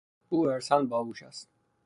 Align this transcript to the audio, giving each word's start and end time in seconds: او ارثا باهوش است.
او 0.29 0.47
ارثا 0.49 0.83
باهوش 0.83 1.23
است. 1.23 1.47